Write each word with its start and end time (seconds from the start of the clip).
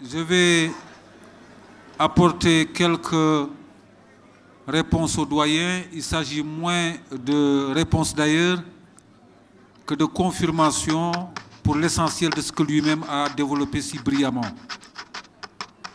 Je 0.00 0.18
vais 0.18 0.70
apporter 1.98 2.66
quelques 2.66 3.48
réponses 4.68 5.18
aux 5.18 5.26
doyens. 5.26 5.82
Il 5.92 6.04
s'agit 6.04 6.40
moins 6.40 6.92
de 7.10 7.72
réponses 7.72 8.14
d'ailleurs 8.14 8.62
que 9.84 9.96
de 9.96 10.04
confirmation 10.04 11.10
pour 11.64 11.74
l'essentiel 11.74 12.30
de 12.30 12.40
ce 12.40 12.52
que 12.52 12.62
lui-même 12.62 13.02
a 13.08 13.28
développé 13.28 13.80
si 13.80 13.98
brillamment. 13.98 14.46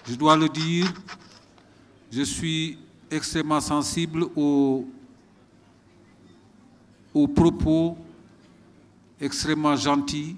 Je 0.06 0.16
dois 0.16 0.36
le 0.36 0.50
dire, 0.50 0.92
je 2.12 2.24
suis 2.24 2.78
extrêmement 3.10 3.62
sensible 3.62 4.26
aux, 4.36 4.86
aux 7.14 7.28
propos 7.30 7.98
extrêmement 9.22 9.78
gentils 9.78 10.36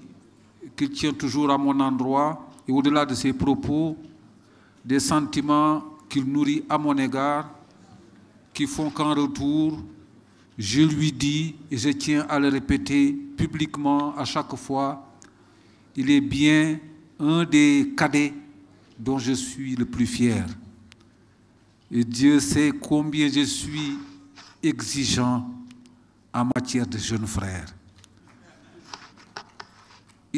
qu'il 0.76 0.90
tient 0.90 1.12
toujours 1.12 1.50
à 1.50 1.58
mon 1.58 1.80
endroit 1.80 2.45
et 2.68 2.72
au-delà 2.72 3.06
de 3.06 3.14
ses 3.14 3.32
propos, 3.32 3.96
des 4.84 5.00
sentiments 5.00 5.84
qu'il 6.08 6.24
nourrit 6.24 6.64
à 6.68 6.78
mon 6.78 6.96
égard 6.96 7.50
qui 8.52 8.66
font 8.66 8.90
qu'en 8.90 9.14
retour, 9.14 9.82
je 10.56 10.80
lui 10.80 11.12
dis, 11.12 11.54
et 11.70 11.76
je 11.76 11.90
tiens 11.90 12.24
à 12.28 12.38
le 12.38 12.48
répéter 12.48 13.12
publiquement 13.36 14.16
à 14.16 14.24
chaque 14.24 14.54
fois, 14.56 15.06
il 15.94 16.10
est 16.10 16.20
bien 16.20 16.78
un 17.18 17.44
des 17.44 17.92
cadets 17.96 18.32
dont 18.98 19.18
je 19.18 19.32
suis 19.32 19.76
le 19.76 19.84
plus 19.84 20.06
fier. 20.06 20.46
Et 21.90 22.04
Dieu 22.04 22.40
sait 22.40 22.72
combien 22.80 23.28
je 23.28 23.42
suis 23.42 23.98
exigeant 24.62 25.48
en 26.32 26.44
matière 26.54 26.86
de 26.86 26.98
jeunes 26.98 27.26
frères. 27.26 27.75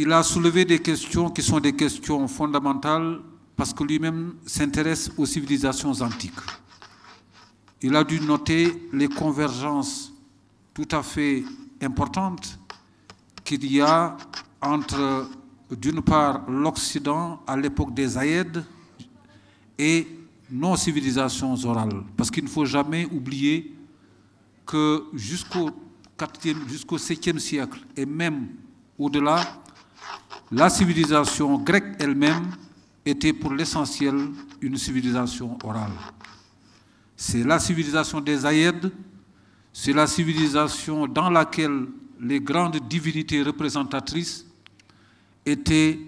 Il 0.00 0.12
a 0.12 0.22
soulevé 0.22 0.64
des 0.64 0.78
questions 0.78 1.28
qui 1.28 1.42
sont 1.42 1.58
des 1.58 1.72
questions 1.72 2.28
fondamentales 2.28 3.18
parce 3.56 3.74
que 3.74 3.82
lui-même 3.82 4.36
s'intéresse 4.46 5.10
aux 5.16 5.26
civilisations 5.26 5.90
antiques. 5.90 6.38
Il 7.82 7.96
a 7.96 8.04
dû 8.04 8.20
noter 8.20 8.88
les 8.92 9.08
convergences 9.08 10.12
tout 10.72 10.86
à 10.92 11.02
fait 11.02 11.42
importantes 11.82 12.60
qu'il 13.42 13.68
y 13.72 13.80
a 13.80 14.16
entre, 14.62 15.28
d'une 15.68 16.00
part, 16.00 16.48
l'Occident 16.48 17.40
à 17.44 17.56
l'époque 17.56 17.92
des 17.92 18.16
Aïdes 18.16 18.64
et 19.76 20.06
nos 20.48 20.76
civilisations 20.76 21.56
orales. 21.64 22.04
Parce 22.16 22.30
qu'il 22.30 22.44
ne 22.44 22.48
faut 22.48 22.66
jamais 22.66 23.04
oublier 23.06 23.74
que 24.64 25.06
jusqu'au 25.12 25.72
7e 26.16 27.40
siècle 27.40 27.80
et 27.96 28.06
même 28.06 28.46
au-delà, 28.96 29.40
la 30.50 30.70
civilisation 30.70 31.58
grecque 31.58 31.96
elle-même 31.98 32.50
était 33.04 33.32
pour 33.32 33.52
l'essentiel 33.52 34.14
une 34.60 34.76
civilisation 34.76 35.58
orale. 35.62 35.92
C'est 37.16 37.44
la 37.44 37.58
civilisation 37.58 38.20
des 38.20 38.46
Aïdes, 38.46 38.90
c'est 39.72 39.92
la 39.92 40.06
civilisation 40.06 41.06
dans 41.06 41.30
laquelle 41.30 41.86
les 42.20 42.40
grandes 42.40 42.78
divinités 42.88 43.42
représentatrices 43.42 44.46
étaient 45.44 45.98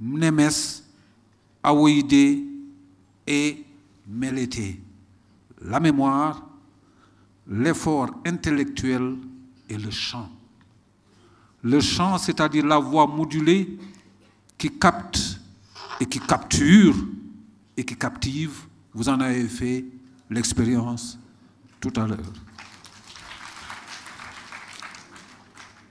Mnémès, 0.00 0.84
Aoïdé 1.62 2.44
et 3.26 3.64
Mélété. 4.08 4.80
La 5.62 5.78
mémoire, 5.78 6.44
l'effort 7.46 8.10
intellectuel 8.26 9.16
et 9.68 9.78
le 9.78 9.90
chant. 9.90 10.28
Le 11.62 11.80
chant, 11.80 12.18
c'est-à-dire 12.18 12.66
la 12.66 12.78
voix 12.78 13.06
modulée 13.06 13.78
qui 14.58 14.70
capte 14.78 15.38
et 16.00 16.06
qui 16.06 16.18
capture 16.18 16.94
et 17.76 17.84
qui 17.84 17.96
captive, 17.96 18.66
vous 18.92 19.08
en 19.08 19.20
avez 19.20 19.46
fait 19.48 19.84
l'expérience 20.28 21.18
tout 21.80 21.92
à 21.96 22.06
l'heure. 22.06 22.32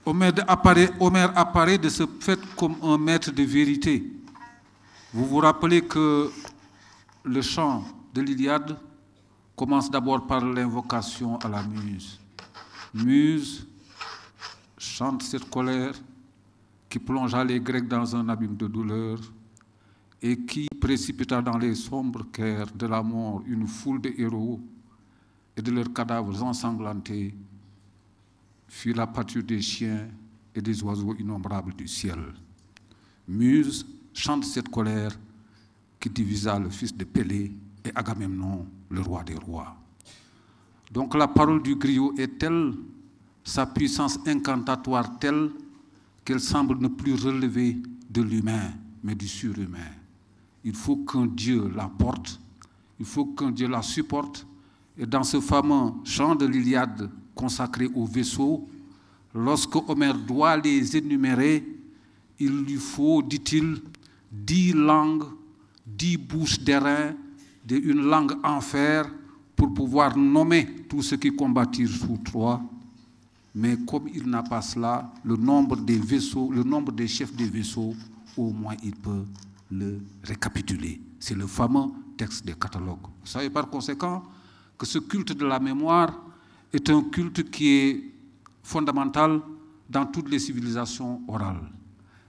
Omer 0.04 0.32
apparaît, 1.36 1.78
de 1.78 1.88
ce 1.88 2.04
fait 2.20 2.38
comme 2.56 2.76
un 2.82 2.98
maître 2.98 3.30
de 3.30 3.42
vérité. 3.42 4.04
Vous 5.12 5.26
vous 5.26 5.38
rappelez 5.38 5.82
que 5.82 6.30
le 7.24 7.42
chant 7.42 7.84
de 8.12 8.20
l'Iliade 8.20 8.76
commence 9.56 9.90
d'abord 9.90 10.26
par 10.26 10.44
l'invocation 10.44 11.36
à 11.38 11.48
la 11.48 11.62
muse. 11.62 12.18
Muse 12.94 13.66
chante 14.92 15.22
cette 15.22 15.48
colère 15.48 15.94
qui 16.90 16.98
plongea 16.98 17.42
les 17.44 17.60
Grecs 17.60 17.88
dans 17.88 18.14
un 18.14 18.28
abîme 18.28 18.56
de 18.56 18.66
douleur 18.66 19.18
et 20.20 20.36
qui 20.44 20.68
précipita 20.68 21.40
dans 21.40 21.56
les 21.56 21.74
sombres 21.74 22.26
caires 22.30 22.70
de 22.74 22.86
la 22.86 23.02
mort 23.02 23.42
une 23.46 23.66
foule 23.66 24.02
de 24.02 24.12
héros 24.18 24.60
et 25.56 25.62
de 25.62 25.70
leurs 25.70 25.92
cadavres 25.94 26.42
ensanglantés 26.42 27.34
fut 28.68 28.92
la 28.92 29.06
pâture 29.06 29.42
des 29.42 29.62
chiens 29.62 30.08
et 30.54 30.60
des 30.60 30.82
oiseaux 30.82 31.14
innombrables 31.14 31.72
du 31.74 31.88
ciel. 31.88 32.20
Muse 33.26 33.86
chante 34.12 34.44
cette 34.44 34.68
colère 34.68 35.18
qui 35.98 36.10
divisa 36.10 36.58
le 36.58 36.68
fils 36.68 36.94
de 36.94 37.04
Pélée 37.04 37.50
et 37.82 37.90
Agamemnon, 37.94 38.66
le 38.90 39.00
roi 39.00 39.24
des 39.24 39.36
rois. 39.36 39.74
Donc 40.90 41.14
la 41.14 41.28
parole 41.28 41.62
du 41.62 41.76
griot 41.76 42.14
est 42.18 42.38
telle, 42.38 42.74
sa 43.44 43.66
puissance 43.66 44.18
incantatoire 44.26 45.18
telle, 45.18 45.50
qu'elle 46.24 46.40
semble 46.40 46.78
ne 46.78 46.88
plus 46.88 47.14
relever 47.14 47.76
de 48.10 48.22
l'humain, 48.22 48.72
mais 49.02 49.14
du 49.14 49.26
surhumain. 49.26 49.78
Il 50.64 50.74
faut 50.74 50.96
qu'un 50.96 51.26
Dieu 51.26 51.70
la 51.74 51.88
porte, 51.88 52.38
il 53.00 53.06
faut 53.06 53.26
qu'un 53.26 53.50
Dieu 53.50 53.68
la 53.68 53.82
supporte. 53.82 54.46
Et 54.96 55.06
dans 55.06 55.24
ce 55.24 55.40
fameux 55.40 55.92
chant 56.04 56.34
de 56.34 56.46
l'Iliade 56.46 57.10
consacré 57.34 57.88
au 57.94 58.04
vaisseau, 58.04 58.68
lorsque 59.34 59.74
Homère 59.74 60.16
doit 60.18 60.56
les 60.56 60.96
énumérer, 60.96 61.66
il 62.38 62.62
lui 62.62 62.76
faut, 62.76 63.22
dit-il, 63.22 63.80
dix 64.30 64.72
langues, 64.72 65.24
dix 65.86 66.16
bouches 66.16 66.60
d'airain, 66.60 67.14
une 67.70 68.02
langue 68.02 68.34
en 68.42 68.60
fer 68.60 69.10
pour 69.56 69.72
pouvoir 69.72 70.16
nommer 70.16 70.68
tous 70.88 71.02
ceux 71.02 71.16
qui 71.16 71.34
combattirent 71.34 71.88
sous 71.88 72.18
Troie. 72.18 72.60
Mais 73.54 73.76
comme 73.86 74.08
il 74.08 74.28
n'a 74.28 74.42
pas 74.42 74.62
cela, 74.62 75.12
le 75.24 75.36
nombre 75.36 75.76
des 75.76 75.98
vaisseaux, 75.98 76.50
le 76.50 76.62
nombre 76.62 76.92
des 76.92 77.06
chefs 77.06 77.34
des 77.34 77.48
vaisseaux, 77.48 77.94
au 78.36 78.50
moins 78.50 78.74
il 78.82 78.94
peut 78.96 79.24
le 79.70 80.00
récapituler. 80.24 81.00
C'est 81.18 81.34
le 81.34 81.46
fameux 81.46 81.90
texte 82.16 82.46
des 82.46 82.54
catalogues. 82.54 83.06
Vous 83.20 83.26
savez 83.26 83.50
par 83.50 83.68
conséquent 83.68 84.22
que 84.78 84.86
ce 84.86 84.98
culte 84.98 85.32
de 85.32 85.44
la 85.44 85.58
mémoire 85.58 86.18
est 86.72 86.88
un 86.88 87.02
culte 87.02 87.50
qui 87.50 87.68
est 87.68 88.04
fondamental 88.62 89.40
dans 89.88 90.06
toutes 90.06 90.30
les 90.30 90.38
civilisations 90.38 91.20
orales. 91.28 91.70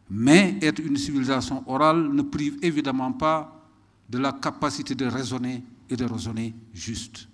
Mais 0.10 0.58
être 0.62 0.80
une 0.80 0.98
civilisation 0.98 1.64
orale 1.68 2.12
ne 2.12 2.22
prive 2.22 2.58
évidemment 2.62 3.14
pas 3.14 3.64
de 4.10 4.18
la 4.18 4.34
capacité 4.34 4.94
de 4.94 5.06
raisonner 5.06 5.64
et 5.90 5.96
de 5.96 6.06
raisonner 6.06 6.54
juste. 6.74 7.28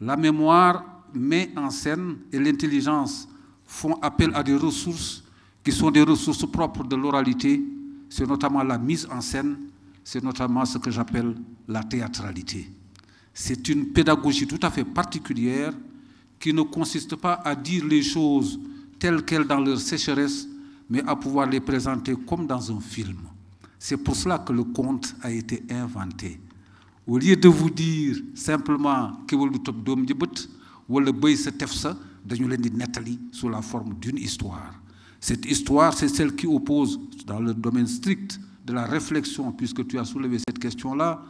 La 0.00 0.16
mémoire 0.16 0.95
met 1.16 1.50
en 1.56 1.70
scène 1.70 2.16
et 2.32 2.38
l'intelligence 2.38 3.28
font 3.64 3.94
appel 4.02 4.30
à 4.34 4.42
des 4.42 4.56
ressources 4.56 5.24
qui 5.64 5.72
sont 5.72 5.90
des 5.90 6.02
ressources 6.02 6.46
propres 6.50 6.84
de 6.84 6.94
l'oralité. 6.96 7.62
C'est 8.08 8.26
notamment 8.26 8.62
la 8.62 8.78
mise 8.78 9.06
en 9.10 9.20
scène, 9.20 9.56
c'est 10.04 10.22
notamment 10.22 10.64
ce 10.64 10.78
que 10.78 10.90
j'appelle 10.90 11.34
la 11.66 11.82
théâtralité. 11.82 12.70
C'est 13.34 13.68
une 13.68 13.86
pédagogie 13.92 14.46
tout 14.46 14.60
à 14.62 14.70
fait 14.70 14.84
particulière 14.84 15.72
qui 16.38 16.52
ne 16.52 16.62
consiste 16.62 17.16
pas 17.16 17.34
à 17.44 17.54
dire 17.54 17.84
les 17.84 18.02
choses 18.02 18.60
telles 18.98 19.24
quelles 19.24 19.46
dans 19.46 19.60
leur 19.60 19.78
sécheresse, 19.80 20.46
mais 20.88 21.02
à 21.06 21.16
pouvoir 21.16 21.48
les 21.48 21.60
présenter 21.60 22.14
comme 22.26 22.46
dans 22.46 22.70
un 22.74 22.80
film. 22.80 23.18
C'est 23.78 23.96
pour 23.96 24.16
cela 24.16 24.38
que 24.38 24.52
le 24.52 24.64
conte 24.64 25.14
a 25.22 25.30
été 25.30 25.62
inventé. 25.70 26.40
Au 27.06 27.18
lieu 27.18 27.36
de 27.36 27.48
vous 27.48 27.70
dire 27.70 28.16
simplement 28.34 29.12
que 29.26 29.36
vous 29.36 29.48
wala 30.88 31.12
beuy 31.12 31.36
sa 31.36 31.52
tef 31.52 31.72
sa 31.72 31.96
dañu 32.24 32.48
leen 32.48 32.60
di 32.60 32.70
netali 32.70 33.18
sous 33.32 33.48
la 33.48 33.62
forme 33.62 33.94
d'une 34.00 34.18
histoire. 34.18 34.74
Cette 35.20 35.46
histoire, 35.46 35.92
c'est 35.94 36.08
celle 36.08 36.34
qui 36.36 36.46
oppose 36.46 37.00
dans 37.26 37.40
le 37.40 37.54
domaine 37.54 37.86
strict 37.86 38.38
de 38.64 38.72
la 38.72 38.84
réflexion 38.84 39.52
puisque 39.52 39.86
tu 39.86 39.98
as 39.98 40.04
soulevé 40.04 40.38
cette 40.38 40.58
question-là 40.58 41.22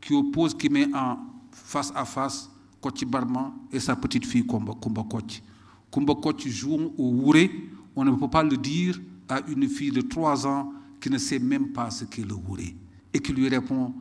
qui 0.00 0.14
oppose 0.14 0.54
qui 0.54 0.68
met 0.68 0.88
en 0.94 1.18
face 1.50 1.92
à 1.94 2.04
face 2.04 2.50
Kochi 2.80 3.04
Barman 3.04 3.52
et 3.72 3.80
sa 3.80 3.94
petite 3.96 4.26
fille 4.26 4.46
Kumba, 4.46 4.72
Kumba 4.80 5.04
Kochi. 5.08 5.42
Kumba 5.90 6.14
joue 6.46 6.92
au 6.96 7.10
Wouré, 7.10 7.50
on 7.94 8.04
ne 8.04 8.10
peut 8.12 8.28
pas 8.28 8.42
le 8.42 8.56
dire 8.56 9.00
à 9.28 9.40
une 9.48 9.68
fille 9.68 9.90
de 9.90 10.00
3 10.00 10.46
ans 10.46 10.72
qui 11.00 11.10
ne 11.10 11.18
sait 11.18 11.38
même 11.38 11.68
pas 11.72 11.90
ce 11.90 12.04
qu'est 12.04 12.26
le 12.26 12.34
Wouré 12.34 12.74
et 13.12 13.18
qui 13.20 13.32
lui 13.32 13.48
répond 13.48 13.92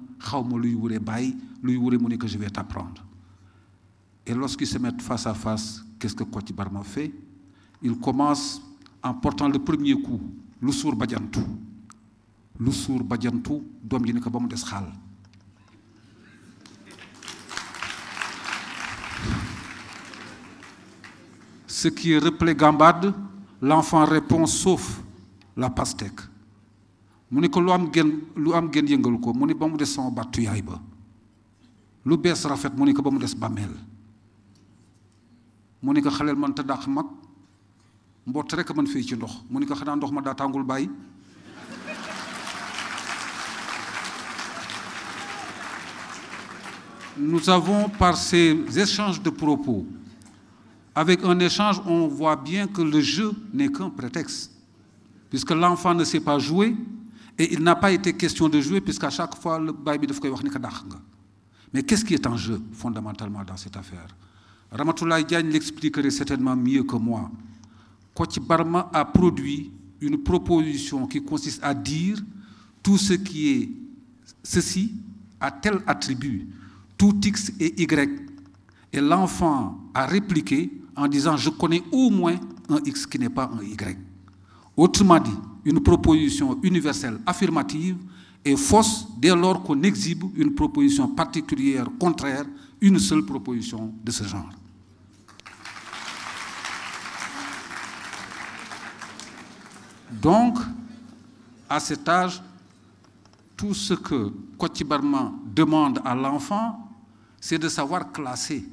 lui 0.57 0.75
Wouré 0.75 0.99
Baye, 0.99 1.35
lui 1.63 1.75
Wouré 1.77 1.97
Mouni 1.97 2.17
que 2.17 2.27
je 2.27 2.37
vais 2.37 2.49
t'apprendre. 2.49 3.03
Et 4.25 4.33
lorsqu'ils 4.33 4.68
se 4.68 4.77
mettent 4.77 5.01
face 5.01 5.25
à 5.25 5.33
face, 5.33 5.83
qu'est-ce 6.00 6.15
que 6.15 6.23
Kochi 6.23 6.53
Barma 6.53 6.83
fait? 6.83 7.12
Il 7.81 7.97
commence 8.00 8.62
en 9.01 9.13
portant 9.13 9.47
le 9.50 9.59
premier 9.59 9.94
coup, 10.00 10.19
Lusur 10.62 10.95
Badjantou. 10.95 11.41
lu 12.62 12.71
suur 12.71 13.01
bajantu 13.03 13.57
doom 13.83 14.06
ji 14.06 14.13
ni 14.13 14.21
ko 14.21 14.29
ba 14.29 14.39
mu 14.39 14.47
des 14.47 14.62
xaal. 14.63 14.85
Ce 21.68 21.88
qui 21.88 22.12
est 22.13 22.19
replé 22.19 22.53
gambade 22.53 23.13
l'enfant 23.62 24.06
répond 24.06 24.45
sauf 24.45 25.01
la 25.57 25.69
pastèque. 25.69 26.21
Mu 27.31 27.41
ni 27.41 27.50
ko 27.50 27.59
lu 27.62 27.71
am 27.71 27.89
gën 27.91 28.12
lu 28.35 28.53
am 28.53 28.69
gën 28.69 28.85
yëngal 28.88 29.19
ko 29.19 29.33
mu 29.33 29.47
sama 29.85 30.12
battu 30.12 30.41
mu 35.81 36.01
ko 36.01 36.10
man 36.36 36.54
dàq 36.54 36.88
nous 47.18 47.50
avons 47.50 47.89
par 47.89 48.16
ces 48.18 48.57
échanges 48.80 49.22
de 49.22 49.30
propos 49.30 49.86
avec 50.95 51.24
un 51.24 51.39
échange 51.39 51.81
on 51.86 52.07
voit 52.07 52.36
bien 52.36 52.68
que 52.68 52.81
le 52.81 53.01
jeu 53.01 53.31
n'est 53.54 53.72
qu'un 53.72 53.89
prétexte 53.89 54.51
puisque 55.30 55.51
l'enfant 55.51 55.94
ne 55.94 56.04
sait 56.04 56.19
pas 56.19 56.38
jouer 56.39 56.75
et 57.38 57.54
il 57.54 57.63
n'a 57.63 57.75
pas 57.75 57.92
été 57.92 58.13
question 58.13 58.50
de 58.50 58.60
jouer 58.62 58.81
puisqu'à 58.81 59.10
chaque 59.10 59.36
fois 59.36 59.57
le 59.57 59.72
nga. 59.72 61.00
Mais 61.74 61.83
qu'est-ce 61.83 62.04
qui 62.06 62.13
est 62.13 62.28
en 62.28 62.36
jeu 62.38 62.62
fondamentalement 62.74 63.44
dans 63.44 63.57
cette 63.57 63.78
affaire? 63.78 64.07
Ramatoulaye 64.71 65.25
Diagne 65.25 65.50
l'expliquerait 65.50 66.09
certainement 66.12 66.56
mieux 66.56 66.83
que 66.83 66.95
moi 66.95 67.29
Kocc 68.15 68.39
Barma 68.39 68.89
a 68.94 69.03
produit 69.06 69.71
une 70.00 70.18
proposition 70.18 71.07
qui 71.07 71.21
consiste 71.23 71.63
à 71.63 71.73
dire 71.73 72.18
tout 72.81 72.97
ce 72.97 73.13
qui 73.13 73.50
est 73.50 73.69
ceci 74.44 74.94
a 75.39 75.51
tel 75.51 75.81
attribut, 75.88 76.47
tout 76.97 77.19
X 77.23 77.51
et 77.59 77.81
Y. 77.81 78.09
Et 78.94 79.00
l'enfant 79.01 79.79
a 79.94 80.06
répliqué 80.06 80.71
en 80.95 81.07
disant 81.07 81.38
je 81.38 81.50
connais 81.50 81.83
au 81.91 82.09
moins 82.09 82.35
un 82.69 82.79
X 82.85 83.06
qui 83.06 83.19
n'est 83.19 83.29
pas 83.29 83.50
un 83.53 83.63
Y. 83.63 83.97
Autrement 84.75 85.19
dit, 85.19 85.31
une 85.65 85.81
proposition 85.81 86.59
universelle 86.63 87.19
affirmative 87.25 87.97
est 88.44 88.56
fausse 88.56 89.07
dès 89.18 89.35
lors 89.35 89.62
qu'on 89.63 89.81
exhibe 89.83 90.23
une 90.35 90.53
proposition 90.56 91.07
particulière 91.09 91.88
contraire, 92.00 92.45
une 92.79 92.97
seule 93.00 93.23
proposition 93.25 93.94
de 94.03 94.12
ce 94.12 94.23
genre. 94.23 94.50
Donc, 100.11 100.57
à 101.69 101.79
cet 101.79 102.07
âge, 102.09 102.41
tout 103.55 103.73
ce 103.73 103.93
que 103.93 104.31
Kocc 104.57 104.83
Barma 104.83 105.31
demande 105.55 106.01
à 106.03 106.15
l'enfant, 106.15 106.89
c'est 107.39 107.57
de 107.59 107.69
savoir 107.69 108.11
classer, 108.11 108.63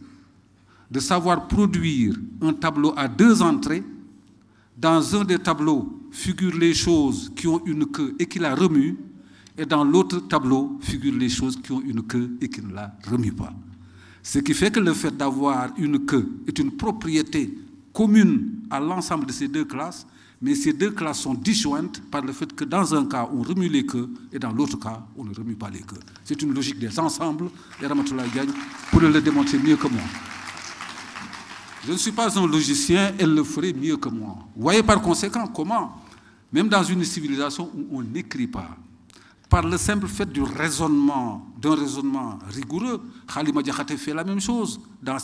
de 0.91 1.01
savoir 1.01 1.47
produire 1.47 2.15
un 2.41 2.53
tableau 2.53 2.93
à 2.97 3.07
deux 3.07 3.43
entrées. 3.43 3.85
Dans 4.77 5.17
un 5.17 5.25
des 5.25 5.39
tableaux 5.39 6.01
figurent 6.11 6.57
les 6.57 6.75
choses 6.75 7.33
qui 7.37 7.47
ont 7.47 7.65
une 7.67 7.87
queue 7.87 8.17
et 8.19 8.27
qui 8.27 8.39
la 8.39 8.55
remuent, 8.55 8.97
et 9.57 9.67
dans 9.67 9.85
l'autre 9.85 10.21
tableau 10.21 10.79
figurent 10.81 11.19
les 11.19 11.29
choses 11.29 11.61
qui 11.61 11.73
ont 11.73 11.81
une 11.83 12.03
queue 12.03 12.37
et 12.41 12.49
qui 12.49 12.63
ne 12.63 12.73
la 12.73 12.95
remuent 13.11 13.33
pas. 13.35 13.53
Ce 14.23 14.39
qui 14.39 14.55
fait 14.55 14.71
que 14.71 14.81
le 14.81 14.93
fait 14.95 15.17
d'avoir 15.17 15.71
une 15.79 16.05
queue 16.05 16.29
est 16.47 16.59
une 16.59 16.73
propriété 16.73 17.57
commune 17.93 18.61
à 18.71 18.79
l'ensemble 18.79 19.27
de 19.27 19.33
ces 19.33 19.49
deux 19.49 19.65
classes, 19.65 20.07
mais 20.41 20.55
ces 20.55 20.73
deux 20.73 20.91
classes 20.93 21.21
sont 21.21 21.35
disjointes 21.35 22.01
par 22.11 22.23
le 22.23 22.33
fait 22.33 22.53
que 22.55 22.65
dans 22.65 22.95
un 22.95 23.07
cas, 23.07 23.29
on 23.33 23.43
remue 23.43 23.69
les 23.69 23.85
queues 23.85 24.09
et 24.33 24.39
dans 24.39 24.53
l'autre 24.53 24.79
cas, 24.79 25.05
on 25.17 25.25
ne 25.25 25.35
remue 25.35 25.57
pas 25.57 25.69
les 25.71 25.81
queues. 25.81 25.99
C'est 26.25 26.41
une 26.43 26.55
logique 26.55 26.79
des 26.79 26.99
ensembles 26.99 27.51
et 27.83 27.87
Ramatoulaye 27.87 28.31
Diagne 28.31 28.51
pourrait 28.91 29.11
le 29.11 29.21
démontrer 29.21 29.59
mieux 29.59 29.77
que 29.77 29.89
moi. 29.89 30.03
Je 31.87 31.93
ne 31.93 31.97
suis 31.97 32.13
pas 32.13 32.39
un 32.39 32.47
logicien, 32.47 33.13
elle 33.19 33.35
le 33.35 33.43
ferait 33.45 33.73
mieux 33.73 33.97
que 33.97 34.09
moi. 34.09 34.37
Vous 34.55 34.63
voyez 34.63 34.83
par 34.83 35.01
conséquent 35.01 35.47
comment, 35.49 36.03
même 36.53 36.69
dans 36.69 36.83
une 36.85 37.05
civilisation 37.05 37.71
où 37.75 37.99
on 37.99 38.03
n'écrit 38.03 38.47
pas, 38.47 38.77
par 39.49 39.67
le 39.67 39.79
simple 39.79 40.07
fait 40.07 40.31
du 40.31 40.43
raisonnement, 40.43 41.47
d'un 41.59 41.75
raisonnement 41.75 42.39
rigoureux, 42.51 43.01
Khalima 43.33 43.63
Diakhaté 43.63 43.97
fait 43.97 44.13
la 44.13 44.23
même 44.23 44.41
chose 44.41 44.79
dans, 45.03 45.17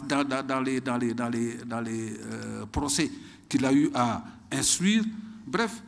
les, 0.63 0.81
procès 2.73 3.11
qu'il 3.49 3.65
a 3.67 3.73
eu 3.73 3.91
à 3.95 4.25
instruire. 4.53 5.05
Bref, 5.47 5.83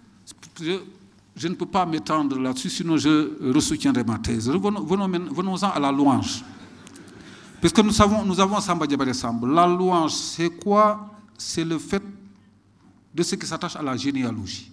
je, 0.60 1.48
ne 1.48 1.54
peux 1.54 1.66
pas 1.66 1.86
m'étendre 1.86 2.38
là-dessus, 2.38 2.70
sinon 2.70 2.96
je 2.96 3.52
ressoutiendrai 3.52 4.04
ma 4.04 4.18
thèse. 4.18 4.48
Venons, 4.48 4.84
venons, 4.84 5.08
venons-en 5.08 5.70
à 5.70 5.78
la 5.78 5.92
louange. 5.92 6.44
Puisque 7.60 7.78
nous, 7.78 7.90
savons, 7.90 8.24
nous 8.24 8.38
avons 8.38 8.60
Samba 8.60 8.86
Diabaré 8.86 9.14
Samba. 9.14 9.48
La 9.48 9.66
louange, 9.66 10.12
c'est 10.12 10.50
quoi? 10.50 11.10
C'est 11.38 11.64
le 11.64 11.78
fait 11.78 12.02
de 13.14 13.22
ce 13.22 13.34
qui 13.34 13.46
s'attache 13.46 13.76
à 13.76 13.82
la 13.82 13.96
généalogie. 13.96 14.70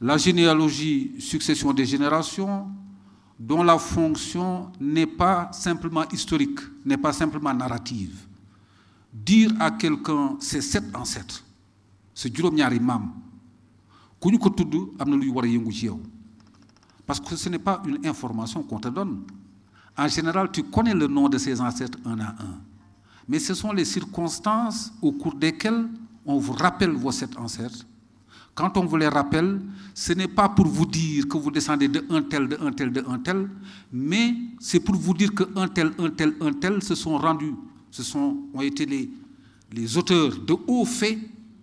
La 0.00 0.18
généalogie, 0.18 1.14
succession 1.18 1.72
des 1.72 1.86
générations, 1.86 2.68
dont 3.38 3.62
la 3.62 3.78
fonction 3.78 4.70
n'est 4.78 5.06
pas 5.06 5.50
simplement 5.52 6.04
historique, 6.10 6.60
n'est 6.84 6.98
pas 6.98 7.12
simplement 7.12 7.52
narrative. 7.54 8.14
Dire 9.12 9.52
à 9.58 9.70
quelqu'un 9.70 10.36
ses 10.38 10.60
sept 10.60 10.94
ancêtres, 10.94 11.45
c'est 12.16 12.34
juróom-ñaari 12.34 12.80
maam. 12.80 13.12
Ku 14.18 14.30
ñu 14.32 14.38
ko 14.38 14.48
tudd 14.50 14.74
am 14.98 15.10
na 15.10 15.32
war 15.32 15.44
yëngu 15.44 15.70
ci 15.70 15.84
yow. 15.86 16.00
Parce 17.06 17.20
que 17.20 17.36
ce 17.36 17.48
n'est 17.50 17.58
pas 17.62 17.80
une 17.86 18.04
information 18.06 18.62
qu'on 18.62 18.80
te 18.80 18.88
donne. 18.88 19.20
En 19.96 20.08
général 20.08 20.50
tu 20.50 20.62
connais 20.64 20.94
le 20.94 21.06
nom 21.06 21.28
de 21.28 21.36
ses 21.36 21.60
ancêtres 21.60 21.98
un 22.06 22.18
à 22.18 22.30
un. 22.30 22.58
Mais 23.28 23.38
ce 23.38 23.52
sont 23.54 23.70
les 23.72 23.84
circonstances 23.84 24.92
au 25.02 25.12
cours 25.12 25.34
desquelles 25.34 25.86
on 26.24 26.38
vous 26.38 26.54
rappelle 26.54 26.90
vos 26.92 27.12
sept 27.12 27.36
ancêtres. 27.36 27.86
Quand 28.54 28.78
on 28.78 28.86
vous 28.86 28.96
les 28.96 29.08
rappelle 29.08 29.60
ce 29.92 30.14
n'est 30.14 30.26
pas 30.26 30.48
pour 30.48 30.66
vous 30.66 30.86
dire 30.86 31.28
que 31.28 31.36
vous 31.36 31.50
descendez 31.50 31.88
de 31.88 32.02
un 32.08 32.22
tel 32.22 32.48
de 32.48 32.56
un 32.62 32.72
tel 32.72 32.92
de 32.92 33.04
un 33.06 33.18
tel 33.18 33.50
mais 33.92 34.34
c'est 34.58 34.80
pour 34.80 34.94
vous 34.96 35.12
dire 35.12 35.34
que 35.34 35.44
un 35.54 35.68
tel 35.68 35.92
un 35.98 36.08
tel 36.08 36.34
un 36.40 36.54
tel 36.54 36.82
se 36.82 36.94
sont 36.94 37.18
rendus 37.18 37.54
ce 37.90 38.02
sont 38.02 38.38
ont 38.54 38.62
été 38.62 38.86
les 38.86 39.10
les 39.72 39.98
auteurs 39.98 40.38
de 40.38 40.56
hauts 40.66 40.86
faits 40.86 41.18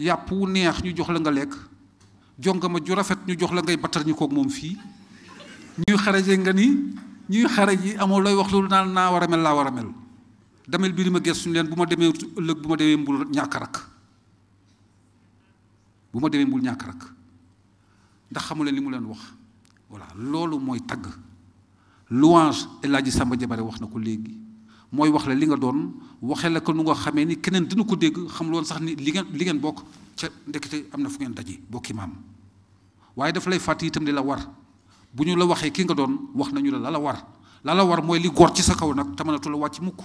yàpp 0.00 0.30
wu 0.32 0.46
neex 0.48 0.82
ñu 0.82 0.92
jox 0.96 1.08
la 1.10 1.20
nga 1.20 1.30
lekk 1.30 1.52
jongama 2.38 2.78
ju 2.84 2.94
rafet 2.94 3.18
ñu 3.26 3.36
jox 3.38 3.52
la 3.52 3.62
ngay 3.62 3.76
battar 3.76 4.04
ñu 4.06 4.14
koog 4.14 4.32
moom 4.32 4.48
fii. 4.48 4.76
Ñuy 5.86 5.96
xaraje 5.98 6.36
nga 6.38 6.52
ni 6.52 6.66
ñuy 7.28 7.46
xaraj 7.48 7.84
yi 7.84 7.96
amoo 7.96 8.20
looy 8.20 8.34
wax 8.34 8.50
loolu 8.52 8.68
naan 8.68 8.92
naa 8.92 9.10
war 9.12 9.22
a 9.24 9.28
mel 9.28 9.40
laa 9.40 9.54
war 9.54 9.66
a 9.66 9.70
mel. 9.70 9.88
Damel 10.66 10.92
bi 10.92 11.02
di 11.04 11.10
ma 11.10 11.20
gëstu 11.20 11.50
leen 11.52 11.68
bu 11.68 11.76
ma 11.76 11.84
demee 11.86 12.08
ëllëg 12.38 12.58
bu 12.62 12.68
ma 12.68 12.76
demee 12.76 12.96
mbul 12.96 13.26
ñàkk 13.30 13.54
rak 13.54 13.76
bu 16.12 16.18
ma 16.20 16.28
demee 16.28 16.46
mbul 16.46 16.62
ñàkk 16.62 16.82
rak 16.82 17.00
ndax 18.30 18.44
xamu 18.46 18.64
leen 18.64 18.74
li 18.74 18.80
mu 18.80 18.90
leen 18.90 19.04
wax. 19.04 19.20
Voilà 19.90 20.06
loolu 20.16 20.58
mooy 20.58 20.80
tagg. 20.86 21.06
Louange 22.10 22.66
El 22.82 22.94
Hadji 22.94 23.10
Samba 23.10 23.36
wax 23.36 23.80
na 23.80 23.86
ko 23.86 23.98
léegi. 23.98 24.49
Mooy 24.92 25.08
wax 25.10 25.26
la 25.26 25.34
li 25.34 25.46
nga 25.46 25.56
doon 25.56 25.92
waxee 26.20 26.50
la 26.50 26.60
ko 26.60 26.72
nu 26.72 26.82
nga 26.82 26.94
xamee 26.94 27.24
ni 27.24 27.36
keneen 27.40 27.64
dina 27.66 27.84
ko 27.84 27.96
dégg 27.96 28.16
xam 28.28 28.50
loon 28.50 28.64
sax 28.64 28.80
ni 28.80 28.94
li 28.96 29.12
ngeen 29.12 29.26
li 29.32 29.44
ngeen 29.44 29.58
bokk 29.60 29.82
ca 30.16 30.28
ndekete 30.46 30.86
am 30.92 31.02
na 31.02 31.08
fu 31.08 31.18
ngeen 31.18 31.34
daje 31.34 31.60
bokki 31.70 31.94
maam. 31.94 32.12
Waaye 33.16 33.32
daf 33.32 33.46
lay 33.46 33.58
fàtte 33.58 33.84
itam 33.86 34.04
li 34.04 34.12
la 34.12 34.22
war. 34.22 34.38
Bu 35.14 35.24
ñu 35.24 35.36
la 35.36 35.44
waxee 35.46 35.70
ki 35.70 35.84
nga 35.84 35.94
doon 35.94 36.30
wax 36.34 36.52
nañu 36.52 36.70
la 36.72 36.78
la 36.78 36.90
la 36.90 36.98
war. 36.98 37.26
La 37.64 37.74
la 37.74 37.84
war 37.84 38.02
mooy 38.02 38.18
li 38.20 38.28
góor 38.30 38.52
ci 38.54 38.62
sa 38.62 38.74
kaw 38.74 38.92
nag 38.94 39.14
te 39.16 39.22
mënatu 39.24 39.48
la 39.50 39.56
wàcc 39.56 39.80
mukk. 39.80 40.00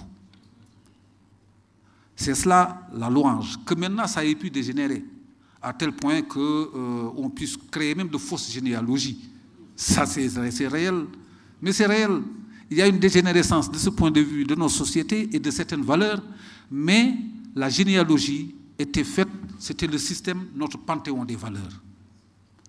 C'est 2.14 2.34
cela 2.34 2.88
la 2.94 3.10
louange 3.10 3.58
que 3.64 3.74
maintenant 3.74 4.06
ça 4.06 4.24
ait 4.24 4.34
pu 4.34 4.50
dégénérer 4.50 5.04
à 5.60 5.72
tel 5.72 5.92
point 5.92 6.22
que 6.22 6.38
euh, 6.38 7.10
on 7.16 7.28
puisse 7.28 7.56
créer 7.70 7.94
même 7.94 8.08
de 8.08 8.18
fausses 8.18 8.50
généalogies. 8.50 9.28
Ça 9.74 10.06
c'est 10.06 10.28
c'est 10.50 10.68
réel. 10.68 11.06
Mais 11.60 11.72
c'est 11.72 11.86
réel 11.86 12.22
il 12.70 12.76
y 12.78 12.82
a 12.82 12.86
une 12.86 12.98
dégénérescence 12.98 13.70
de 13.70 13.76
ce 13.78 13.90
point 13.90 14.10
de 14.10 14.20
vue 14.20 14.44
de 14.44 14.54
nos 14.54 14.68
sociétés 14.68 15.28
et 15.32 15.38
de 15.38 15.50
certaines 15.50 15.82
valeurs 15.82 16.22
mais 16.70 17.14
la 17.54 17.68
généalogie 17.68 18.54
était 18.78 19.04
faite 19.04 19.28
c'était 19.58 19.86
le 19.86 19.98
système 19.98 20.46
notre 20.54 20.78
panthéon 20.78 21.24
des 21.24 21.36
valeurs. 21.36 21.80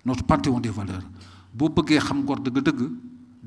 Notre 0.06 0.24
panthéon 0.24 0.60
des 0.60 0.70
valeurs. 0.70 1.04
Boo 1.54 1.70
bëggee 1.70 1.98
xam 2.00 2.20
ngor 2.24 2.39
dëgg-dëgg 2.46 2.82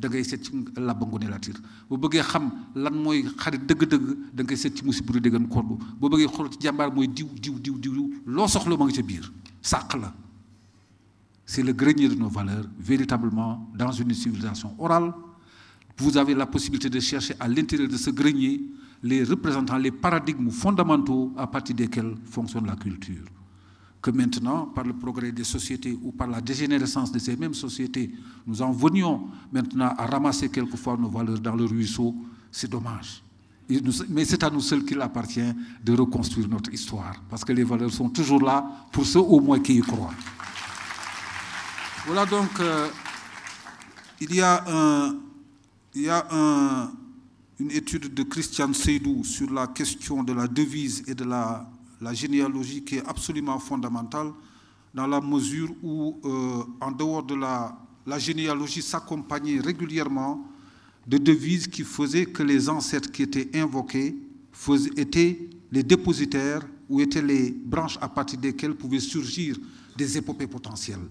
da 0.00 0.08
ngay 0.08 0.24
seet 0.24 0.44
ci 0.44 0.52
Laba 0.76 1.06
Ngoné 1.06 1.28
Latyr 1.28 1.54
boo 1.88 1.96
bëggee 1.98 2.22
xam 2.26 2.48
lan 2.74 2.94
mooy 2.94 3.22
xarit 3.38 3.62
dëgg-dëgg 3.68 4.32
da 4.34 4.42
ngay 4.42 4.56
seet 4.56 4.76
ci 4.78 4.84
Moussibou 4.84 5.20
Dégane 5.20 5.46
Kodou 5.48 5.78
boo 6.00 6.08
bëggee 6.10 6.26
xool 6.32 6.50
ci 6.50 6.58
jàmbaar 6.60 6.90
mooy 6.92 7.06
diw 7.06 7.28
diw 7.40 7.58
diw 7.60 7.78
diw 7.78 8.10
loo 8.26 8.48
soxla 8.48 8.76
ma 8.76 8.84
nga 8.86 8.94
ca 8.96 9.02
biir. 9.02 9.30
Sàq 9.62 9.94
la. 10.00 10.12
C'est 11.46 11.62
le 11.62 11.72
grenier 11.72 12.08
de 12.08 12.14
nos 12.14 12.28
valeurs 12.28 12.66
véritablement 12.78 13.70
dans 13.76 13.92
une 13.92 14.12
civilisation 14.14 14.74
orale 14.78 15.12
vous 15.98 16.16
avez 16.16 16.34
la 16.34 16.46
possibilité 16.46 16.88
de 16.88 17.00
chercher 17.00 17.34
à 17.38 17.48
l'intérieur 17.48 17.88
de 17.88 17.96
ce 17.96 18.10
grenier 18.10 18.60
les 19.02 19.24
représentants 19.24 19.78
les 19.78 19.90
paradigmes 19.90 20.50
fondamentaux 20.50 21.32
à 21.36 21.46
partir 21.46 21.74
desquels 21.74 22.16
fonctionne 22.26 22.66
la 22.66 22.76
culture 22.76 23.24
que 24.00 24.10
maintenant, 24.10 24.66
par 24.66 24.84
le 24.84 24.94
progrès 24.94 25.30
des 25.32 25.44
sociétés 25.44 25.96
ou 26.02 26.12
par 26.12 26.26
la 26.26 26.40
dégénérescence 26.40 27.12
de 27.12 27.18
ces 27.18 27.36
mêmes 27.36 27.54
sociétés, 27.54 28.10
nous 28.46 28.62
en 28.62 28.72
venions 28.72 29.28
maintenant 29.52 29.94
à 29.96 30.06
ramasser 30.06 30.48
quelquefois 30.48 30.96
nos 30.96 31.08
valeurs 31.10 31.38
dans 31.38 31.54
le 31.54 31.64
ruisseau, 31.64 32.14
c'est 32.50 32.70
dommage. 32.70 33.22
Mais 34.08 34.24
c'est 34.24 34.42
à 34.42 34.50
nous 34.50 34.60
seuls 34.60 34.84
qu'il 34.84 35.00
appartient 35.00 35.52
de 35.84 35.92
reconstruire 35.92 36.48
notre 36.48 36.72
histoire, 36.72 37.14
parce 37.28 37.44
que 37.44 37.52
les 37.52 37.62
valeurs 37.62 37.92
sont 37.92 38.08
toujours 38.08 38.40
là 38.42 38.64
pour 38.90 39.04
ceux 39.04 39.20
au 39.20 39.38
moins 39.38 39.60
qui 39.60 39.76
y 39.76 39.80
croient. 39.80 40.14
Voilà 42.06 42.24
donc, 42.26 42.48
euh, 42.58 42.88
il 44.20 44.34
y 44.34 44.40
a, 44.40 44.64
un, 44.66 45.14
il 45.94 46.02
y 46.02 46.08
a 46.08 46.26
un, 46.30 46.92
une 47.58 47.70
étude 47.70 48.12
de 48.14 48.22
Christian 48.22 48.72
Seydou 48.72 49.24
sur 49.24 49.50
la 49.50 49.66
question 49.66 50.22
de 50.22 50.32
la 50.32 50.46
devise 50.46 51.04
et 51.06 51.14
de 51.14 51.24
la 51.24 51.66
généalogie 52.12 52.84
qui 52.84 52.96
est 52.96 53.06
absolument 53.06 53.58
fondamentale 53.58 54.32
dans 54.94 55.06
la 55.06 55.20
mesure 55.20 55.70
où, 55.82 56.18
euh, 56.24 56.64
en 56.80 56.90
dehors 56.90 57.22
de 57.22 57.34
la, 57.34 57.76
généalogie, 58.18 58.82
s'accompagnait 58.82 59.60
régulièrement 59.60 60.44
de 61.06 61.16
devises 61.18 61.68
qui 61.68 61.84
faisaient 61.84 62.26
que 62.26 62.42
les 62.42 62.68
ancêtres 62.68 63.10
qui 63.10 63.22
étaient 63.22 63.48
invoqués 63.56 64.16
étaient 64.96 65.48
les 65.70 65.82
dépositaires 65.82 66.66
ou 66.88 67.00
étaient 67.00 67.22
les 67.22 67.50
branches 67.50 67.98
à 68.00 68.08
partir 68.08 68.38
desquelles 68.38 68.74
pouvaient 68.74 69.00
surgir 69.00 69.56
des 69.96 70.18
épopées 70.18 70.48
potentielles. 70.48 71.06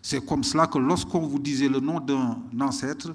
C'est 0.00 0.24
comme 0.24 0.44
cela 0.44 0.66
que 0.66 0.78
lorsqu'on 0.78 1.26
vous 1.26 1.38
disait 1.38 1.68
le 1.68 1.80
nom 1.80 1.98
d'un 1.98 2.38
ancêtre, 2.60 3.14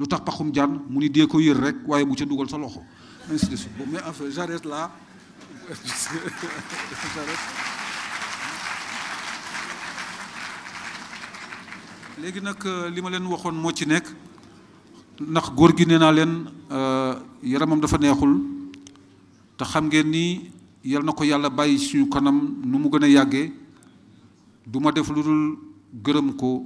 lu 0.00 0.06
tax 0.08 0.24
paxum 0.24 0.48
jaan 0.54 0.80
mu 0.88 0.96
ni 0.98 1.10
dee 1.12 1.26
ko 1.28 1.36
yër 1.38 1.56
rek 1.60 1.76
waaye 1.86 2.06
bu 2.08 2.14
ca 2.16 2.24
dugal 2.24 2.48
sa 2.48 2.56
loxo. 2.56 2.80
Ainsi 3.30 3.46
de 3.50 3.56
suite. 3.56 3.76
Bon 3.76 3.84
mais 3.92 4.00
j'arrête 4.32 4.64
là. 4.64 4.90
Léegi 12.20 12.40
nag 12.40 12.64
li 12.94 13.00
ma 13.02 13.10
leen 13.10 13.26
waxoon 13.26 13.52
moo 13.54 13.72
ci 13.76 13.84
nekk. 13.86 14.06
Ndax 15.20 15.50
góor 15.54 15.76
gi 15.76 15.84
nee 15.84 15.98
naa 15.98 16.12
leen 16.12 16.46
yaramam 17.42 17.78
dafa 17.80 17.98
neexul. 17.98 18.40
Te 19.58 19.64
ni 20.02 20.50
yal 20.82 21.04
na 21.04 21.12
ko 21.12 21.24
yàlla 21.24 21.50
bàyyi 21.50 21.78
suñu 21.78 22.08
kanam 22.08 22.56
nu 22.64 22.88
a 23.02 23.06
yàggee. 23.06 23.52
Du 24.66 24.80
ma 24.80 24.90
def 24.92 25.08
lu 25.10 25.22
dul 25.22 25.58
gërëm 26.02 26.36
ko 26.36 26.64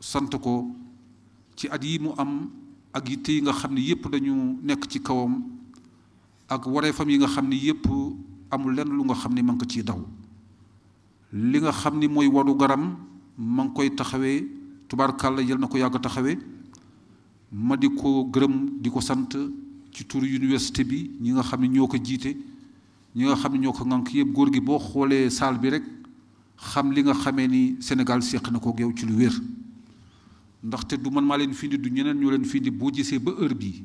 sant 0.00 0.30
ko 0.42 0.66
ci 1.58 1.66
at 1.68 1.82
yi 1.82 1.98
mu 1.98 2.10
am 2.16 2.50
ak 2.94 3.08
yitte 3.10 3.30
yi 3.32 3.40
nga 3.42 3.52
xam 3.52 3.74
ni 3.74 3.80
yépp 3.82 4.06
dañu 4.10 4.58
nekk 4.62 4.86
ci 4.88 5.00
kawam 5.02 5.42
ak 6.48 6.66
wareefam 6.66 7.08
yi 7.10 7.18
nga 7.18 7.26
xam 7.26 7.48
ni 7.48 7.56
yépp 7.56 7.84
amul 8.50 8.74
lenn 8.74 8.88
lu 8.96 9.02
nga 9.04 9.14
xam 9.14 9.34
ni 9.34 9.42
ma 9.42 9.54
ko 9.58 9.66
ciy 9.66 9.82
daw. 9.82 9.98
Li 11.32 11.58
nga 11.60 11.72
xam 11.72 11.98
ni 11.98 12.06
mooy 12.08 12.28
waru 12.28 12.54
garam 12.56 12.96
ma 13.36 13.64
ngi 13.64 13.72
koy 13.74 13.90
taxawee 13.94 14.46
tubaarkàlla 14.88 15.42
yal 15.42 15.58
na 15.58 15.66
ko 15.66 15.76
yàgg 15.76 16.00
taxawee. 16.00 16.38
Ma 17.52 17.76
di 17.76 17.88
ko 17.90 18.24
gërëm 18.30 18.78
di 18.80 18.88
ko 18.90 19.00
sant 19.00 19.34
ci 19.90 20.04
turu 20.06 20.26
université 20.26 20.84
bi 20.84 21.10
ñi 21.20 21.32
nga 21.32 21.42
xam 21.42 21.60
ne 21.62 21.68
ñoo 21.68 21.88
ko 21.88 21.96
jiite 22.02 22.36
ñi 23.16 23.24
nga 23.24 23.34
xam 23.34 23.52
ne 23.54 23.58
ñoo 23.58 23.72
ko 23.72 23.84
ŋànk 23.84 24.14
yëpp 24.14 24.32
góor 24.32 24.52
gi 24.52 24.60
boo 24.60 24.78
xoolee 24.78 25.28
saal 25.30 25.58
bi 25.58 25.70
rek 25.70 25.82
xam 26.56 26.92
li 26.92 27.02
nga 27.02 27.14
xamee 27.14 27.48
ni 27.48 27.76
Sénégal 27.80 28.22
seq 28.22 28.48
na 28.50 28.58
ko 28.60 28.72
yow 28.78 28.92
ci 28.94 29.04
lu 29.06 29.14
wér. 29.16 29.32
Ndaxte 30.68 30.94
du 31.00 31.10
man 31.10 31.24
maa 31.24 31.36
leen 31.38 31.52
findi 31.54 31.78
du 31.78 31.88
ñeneen 31.90 32.18
ñoo 32.20 32.30
leen 32.30 32.44
findi 32.44 32.70
boo 32.70 32.90
gisee 32.92 33.18
ba 33.18 33.32
heure 33.40 33.54
bii. 33.54 33.84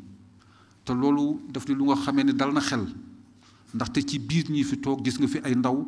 Te 0.84 0.94
loolu 0.94 1.40
daf 1.50 1.66
di 1.66 1.74
lu 1.74 1.86
nga 1.86 1.96
xamee 1.96 2.24
ni 2.24 2.34
dal 2.34 2.52
na 2.54 2.60
xel. 2.60 2.86
Ndaxte 3.74 4.00
ci 4.06 4.20
biir 4.20 4.50
ñi 4.52 4.64
fi 4.64 4.78
toog 4.80 5.02
gis 5.04 5.18
nga 5.18 5.28
fi 5.28 5.40
ay 5.44 5.56
ndaw 5.56 5.80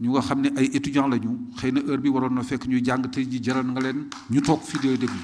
ñu 0.00 0.10
nga 0.10 0.20
xam 0.22 0.40
ne 0.40 0.48
ay 0.56 0.70
étudiants 0.72 1.08
lañu 1.08 1.38
xëy 1.58 1.72
na 1.72 1.80
heure 1.80 1.98
bi 2.00 2.08
waroon 2.08 2.34
na 2.34 2.42
fekk 2.42 2.66
ñuy 2.66 2.80
jàng 2.84 3.10
te 3.10 3.20
ji 3.22 3.38
jaral 3.42 3.66
nga 3.66 3.80
leen 3.80 4.06
ñu 4.30 4.40
toog 4.40 4.62
fii 4.62 4.78
di 4.80 4.96
déglu 4.98 5.20